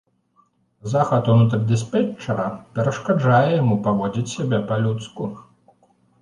Захад 0.93 1.27
унутры 1.33 1.59
дыспетчара 1.71 2.45
перашкаджае 2.79 3.53
яму 3.61 3.75
паводзіць 3.89 4.33
сябе 4.33 4.57
па-людску. 4.73 5.23